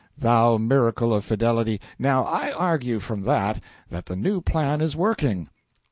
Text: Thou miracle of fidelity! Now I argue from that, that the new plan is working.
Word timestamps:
Thou 0.17 0.57
miracle 0.57 1.13
of 1.13 1.23
fidelity! 1.25 1.79
Now 1.99 2.23
I 2.23 2.51
argue 2.53 2.99
from 2.99 3.21
that, 3.25 3.61
that 3.91 4.07
the 4.07 4.15
new 4.15 4.41
plan 4.41 4.81
is 4.81 4.95
working. 4.95 5.47